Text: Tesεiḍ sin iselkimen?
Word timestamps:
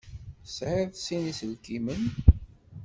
Tesεiḍ 0.43 0.91
sin 1.05 1.23
iselkimen? 1.31 2.03